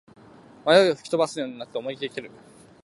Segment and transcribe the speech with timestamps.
[0.65, 2.31] 迷いを吹き飛ばすように思いきって蹴る